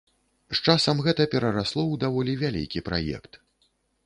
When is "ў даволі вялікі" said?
1.87-2.85